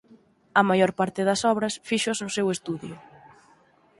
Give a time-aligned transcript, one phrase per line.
[0.59, 2.95] A maior parte das obras fíxoas no seu estudio.